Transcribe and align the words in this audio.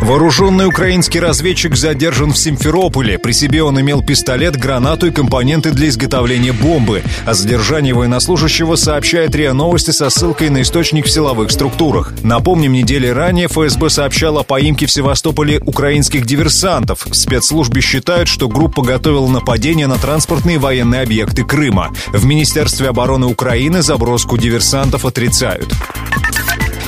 Вооруженный 0.00 0.66
украинский 0.66 1.20
разведчик 1.20 1.76
задержан 1.76 2.32
в 2.32 2.38
Симферополе. 2.38 3.18
При 3.18 3.32
себе 3.32 3.62
он 3.62 3.80
имел 3.80 4.02
пистолет, 4.02 4.56
гранату 4.56 5.08
и 5.08 5.10
компоненты 5.10 5.72
для 5.72 5.88
изготовления 5.88 6.52
бомбы. 6.52 7.02
О 7.26 7.34
задержании 7.34 7.92
военнослужащего 7.92 8.76
сообщает 8.76 9.34
РИА 9.34 9.52
Новости 9.52 9.90
со 9.90 10.08
ссылкой 10.08 10.50
на 10.50 10.62
источник 10.62 11.06
в 11.06 11.10
силовых 11.10 11.50
структурах. 11.50 12.12
Напомним, 12.22 12.72
недели 12.72 13.08
ранее 13.08 13.48
ФСБ 13.48 13.90
сообщала 13.90 14.40
о 14.40 14.44
поимке 14.44 14.86
в 14.86 14.92
Севастополе 14.92 15.60
украинских 15.66 16.24
диверсантов. 16.24 17.04
В 17.04 17.14
спецслужбе 17.14 17.80
считают, 17.80 18.28
что 18.28 18.48
группа 18.48 18.82
готовила 18.82 19.28
нападение 19.28 19.88
на 19.88 19.98
транспортные 19.98 20.58
военные 20.58 21.02
объекты 21.02 21.44
Крыма. 21.44 21.90
В 22.08 22.24
Министерстве 22.24 22.88
обороны 22.88 23.26
Украины 23.26 23.82
заброску 23.82 24.38
диверсантов 24.38 25.04
отрицают. 25.04 25.74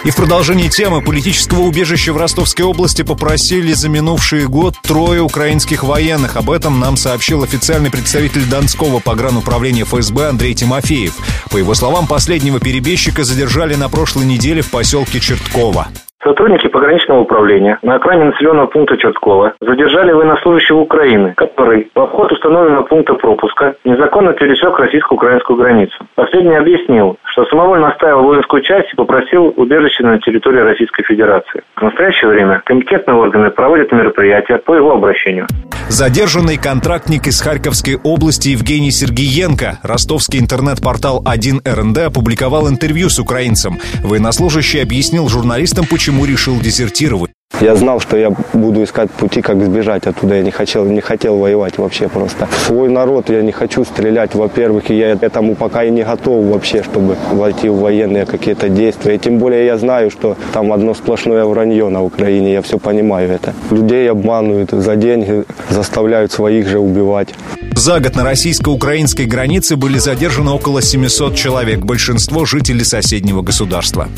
И 0.03 0.11
в 0.11 0.17
продолжении 0.17 0.69
темы 0.69 1.03
политического 1.03 1.61
убежища 1.61 2.15
в 2.15 2.17
Ростовской 2.17 2.65
области 2.65 3.03
попросили 3.03 3.75
за 3.75 3.91
минувший 3.91 4.47
год 4.47 4.77
трое 4.83 5.21
украинских 5.21 5.85
военных. 5.85 6.37
Об 6.37 6.51
этом 6.51 6.81
нам 6.81 6.97
сообщил 6.97 7.43
официальный 7.43 7.91
представитель 7.91 8.47
Донского 8.47 9.01
погрануправления 9.01 9.85
ФСБ 9.85 10.29
Андрей 10.29 10.55
Тимофеев. 10.55 11.15
По 11.51 11.59
его 11.59 11.75
словам, 11.75 12.07
последнего 12.07 12.61
перебежчика 12.61 13.25
задержали 13.25 13.75
на 13.75 13.91
прошлой 13.91 14.25
неделе 14.25 14.63
в 14.63 14.71
поселке 14.71 15.21
Чертково. 15.21 15.89
Сотрудники 16.23 16.69
пограничного 16.69 17.21
управления 17.21 17.79
на 17.81 17.95
окраине 17.95 18.27
населенного 18.27 18.67
пункта 18.67 18.99
Черткова 18.99 19.55
задержали 19.63 20.13
военнослужащего 20.13 20.81
Украины, 20.81 21.33
который 21.35 21.91
в 21.95 21.99
обход 21.99 22.31
установленного 22.31 22.83
пункта 22.83 23.15
пропуска 23.15 23.75
незаконно 23.85 24.35
пересек 24.35 24.79
российско-украинскую 24.79 25.57
границу. 25.57 25.97
Последний 26.17 26.57
объяснил, 26.57 27.17
что 27.25 27.47
самовольно 27.47 27.89
оставил 27.89 28.23
воинскую 28.23 28.63
часть 28.63 28.93
и 28.93 28.97
попросил 28.97 29.55
убежище 29.57 30.05
на 30.05 30.19
территории 30.19 30.61
Российской 30.61 31.05
Федерации. 31.05 31.63
В 31.77 31.83
настоящее 31.83 32.29
время 32.31 32.61
комитетные 32.67 33.17
органы 33.17 33.51
проводят 33.51 33.91
мероприятия 33.91 34.59
по 34.59 34.75
его 34.75 34.93
обращению. 34.93 35.47
Задержанный 35.89 36.57
контрактник 36.57 37.27
из 37.27 37.41
Харьковской 37.41 37.97
области 37.97 38.51
Евгений 38.51 38.93
Сергеенко. 38.93 39.81
Ростовский 39.83 40.39
интернет-портал 40.39 41.21
1РНД 41.25 42.05
опубликовал 42.05 42.69
интервью 42.69 43.09
с 43.09 43.19
украинцем. 43.19 43.79
Военнослужащий 44.05 44.81
объяснил 44.81 45.29
журналистам, 45.29 45.87
почему 45.91 46.10
решил 46.25 46.61
дезертировать. 46.61 47.31
Я 47.61 47.77
знал, 47.77 48.01
что 48.01 48.17
я 48.17 48.31
буду 48.55 48.83
искать 48.83 49.11
пути, 49.11 49.43
как 49.43 49.63
сбежать 49.63 50.07
оттуда. 50.07 50.37
Я 50.37 50.43
не 50.43 50.51
хотел, 50.51 50.87
не 50.87 51.03
хотел 51.03 51.37
воевать 51.37 51.77
вообще 51.77 52.09
просто. 52.09 52.47
В 52.47 52.67
свой 52.67 52.89
народ 52.89 53.29
я 53.29 53.43
не 53.43 53.53
хочу 53.53 53.85
стрелять, 53.85 54.35
во-первых, 54.35 54.91
и 54.91 54.95
я 54.97 55.11
этому 55.11 55.55
пока 55.55 55.85
и 55.85 55.91
не 55.91 56.03
готов 56.03 56.47
вообще, 56.47 56.83
чтобы 56.83 57.17
войти 57.33 57.69
в 57.69 57.81
военные 57.81 58.25
какие-то 58.25 58.71
действия. 58.71 59.17
И 59.17 59.19
тем 59.19 59.39
более 59.39 59.67
я 59.67 59.77
знаю, 59.77 60.11
что 60.11 60.39
там 60.55 60.73
одно 60.73 60.95
сплошное 60.95 61.45
вранье 61.45 61.91
на 61.91 62.03
Украине, 62.03 62.55
я 62.55 62.63
все 62.63 62.79
понимаю 62.79 63.31
это. 63.31 63.53
Людей 63.71 64.11
обманывают 64.11 64.71
за 64.71 64.97
деньги, 64.97 65.45
заставляют 65.69 66.33
своих 66.33 66.67
же 66.67 66.79
убивать. 66.79 67.35
За 67.77 68.01
год 68.01 68.17
на 68.17 68.25
российско-украинской 68.25 69.27
границе 69.27 69.77
были 69.77 69.99
задержаны 69.99 70.53
около 70.53 70.81
700 70.81 71.35
человек, 71.35 71.81
большинство 71.81 72.47
жителей 72.47 72.85
соседнего 72.85 73.43
государства. 73.43 74.09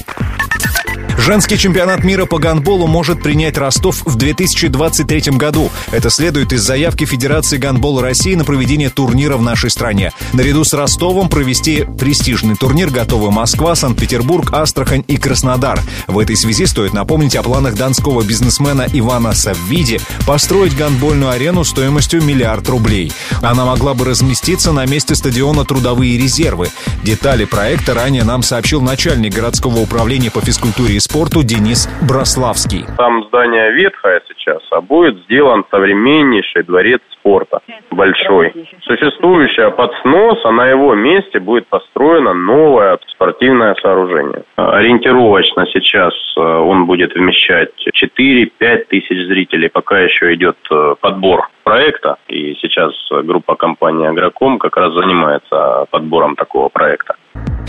Женский 1.25 1.56
чемпионат 1.56 2.03
мира 2.03 2.27
по 2.27 2.41
гандболу 2.41 2.89
может 2.89 3.23
принять 3.23 3.56
Ростов 3.56 4.05
в 4.05 4.17
2023 4.17 5.31
году. 5.37 5.70
Это 5.92 6.11
следует 6.11 6.53
из 6.53 6.62
заявки 6.62 7.05
Федерации 7.05 7.59
гандбола 7.59 8.03
России 8.03 8.34
на 8.34 8.45
проведение 8.45 8.91
турнира 8.91 9.37
в 9.37 9.42
нашей 9.42 9.70
стране. 9.70 10.11
Наряду 10.33 10.64
с 10.64 10.73
Ростовом 10.73 11.29
провести 11.29 11.84
престижный 11.97 12.56
турнир 12.56 12.91
готовы 12.91 13.31
Москва, 13.31 13.77
Санкт-Петербург, 13.77 14.52
Астрахань 14.52 15.05
и 15.07 15.17
Краснодар. 15.17 15.80
В 16.08 16.19
этой 16.19 16.35
связи 16.35 16.67
стоит 16.67 16.92
напомнить 16.92 17.36
о 17.36 17.45
планах 17.45 17.77
донского 17.77 18.23
бизнесмена 18.24 18.89
Ивана 18.92 19.33
Саввиди 19.33 20.01
построить 20.27 20.77
гандбольную 20.77 21.30
арену 21.30 21.63
стоимостью 21.63 22.20
миллиард 22.20 22.68
рублей. 22.68 23.13
Она 23.42 23.64
могла 23.64 23.95
бы 23.95 24.07
разместиться 24.07 24.73
на 24.73 24.86
месте 24.86 25.14
стадиона 25.14 25.64
«Трудовые 25.64 26.18
резервы». 26.18 26.70
Детали 27.05 27.45
проекта 27.45 27.95
ранее 27.95 28.24
нам 28.24 28.42
сообщил 28.42 28.80
начальник 28.80 29.35
городского 29.35 29.79
управления 29.79 30.33
по 30.33 30.41
физкультуре 30.41 30.97
и 30.97 31.01
спорту 31.12 31.45
Денис 31.45 31.90
Брославский. 32.08 32.86
Там 32.96 33.24
здание 33.24 33.70
ветхое 33.73 34.23
сейчас, 34.28 34.62
а 34.70 34.80
будет 34.80 35.18
сделан 35.24 35.62
современнейший 35.70 36.62
дворец 36.62 37.02
спорта, 37.12 37.61
большой. 37.90 38.55
Существующая 38.80 39.70
под 39.73 39.92
снос, 40.00 40.39
а 40.45 40.52
на 40.52 40.67
его 40.68 40.95
месте 40.95 41.39
будет 41.39 41.67
построено 41.67 42.33
новое 42.33 42.98
спортивное 43.08 43.74
сооружение. 43.83 44.45
Ориентировочно 44.56 45.67
сейчас 45.67 46.14
э, 46.39 46.40
он 46.40 46.86
будет 46.86 47.14
вмещать 47.14 47.68
4-5 47.86 48.84
тысяч 48.89 49.27
зрителей, 49.27 49.68
пока 49.68 50.00
еще 50.00 50.33
идет 50.33 50.56
э, 50.70 50.94
подбор 50.98 51.50
проекта, 51.62 52.17
и 52.29 52.55
сейчас 52.62 52.92
группа 53.11 53.55
компании 53.55 54.08
«Агроком» 54.08 54.58
как 54.58 54.79
раз 54.79 54.94
занимается 54.94 55.84
подбором 55.90 56.36
такого 56.36 56.70
проекта. 56.70 57.17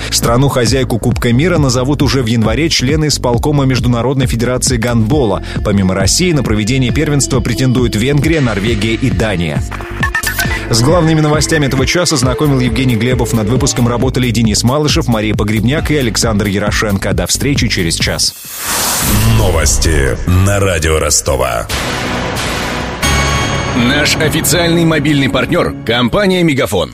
Страну-хозяйку 0.09 0.99
Кубка 0.99 1.33
мира 1.33 1.57
назовут 1.57 2.01
уже 2.01 2.21
в 2.21 2.27
январе 2.27 2.69
члены 2.69 3.07
исполкома 3.07 3.65
Международной 3.65 4.27
Федерации 4.27 4.77
гандбола. 4.77 5.43
Помимо 5.63 5.95
России 5.95 6.31
на 6.31 6.43
проведение 6.43 6.91
первенства 6.91 7.39
претендуют 7.39 7.95
Венгрия, 7.95 8.41
Норвегия 8.41 8.93
и 8.93 9.09
Дания. 9.09 9.61
С 10.69 10.81
главными 10.81 11.19
новостями 11.19 11.67
этого 11.67 11.85
часа 11.85 12.15
знакомил 12.15 12.59
Евгений 12.59 12.95
Глебов. 12.95 13.33
Над 13.33 13.47
выпуском 13.47 13.87
работали 13.87 14.31
Денис 14.31 14.63
Малышев, 14.63 15.07
Мария 15.07 15.35
Погребняк 15.35 15.91
и 15.91 15.97
Александр 15.97 16.47
Ярошенко. 16.47 17.13
До 17.13 17.27
встречи 17.27 17.67
через 17.67 17.95
час. 17.95 18.33
Новости 19.37 20.17
на 20.27 20.59
радио 20.59 20.99
Ростова. 20.99 21.67
Наш 23.75 24.15
официальный 24.15 24.85
мобильный 24.85 25.29
партнер– 25.29 25.75
компания 25.85 26.43
«Мегафон». 26.43 26.91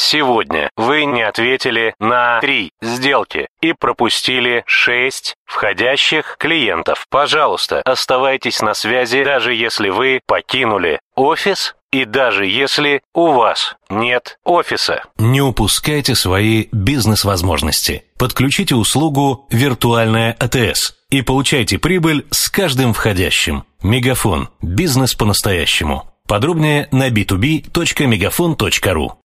Сегодня 0.00 0.70
вы 0.76 1.06
не 1.06 1.22
ответили 1.22 1.92
на 1.98 2.38
три 2.38 2.70
сделки 2.80 3.48
и 3.60 3.72
пропустили 3.72 4.62
шесть 4.64 5.34
входящих 5.44 6.36
клиентов. 6.38 7.06
Пожалуйста, 7.10 7.82
оставайтесь 7.84 8.62
на 8.62 8.74
связи, 8.74 9.24
даже 9.24 9.52
если 9.52 9.88
вы 9.88 10.20
покинули 10.24 11.00
офис 11.16 11.74
и 11.90 12.04
даже 12.04 12.46
если 12.46 13.02
у 13.12 13.32
вас 13.32 13.74
нет 13.90 14.38
офиса. 14.44 15.02
Не 15.18 15.40
упускайте 15.40 16.14
свои 16.14 16.68
бизнес-возможности. 16.70 18.04
Подключите 18.18 18.76
услугу 18.76 19.48
«Виртуальная 19.50 20.36
АТС» 20.38 20.94
и 21.10 21.22
получайте 21.22 21.80
прибыль 21.80 22.24
с 22.30 22.48
каждым 22.50 22.94
входящим. 22.94 23.64
Мегафон. 23.82 24.48
Бизнес 24.62 25.16
по-настоящему. 25.16 26.08
Подробнее 26.28 26.86
на 26.92 27.08
b2b.мегафон.ру 27.08 29.14